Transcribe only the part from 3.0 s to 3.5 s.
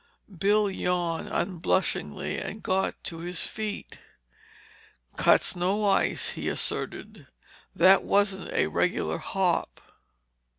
to his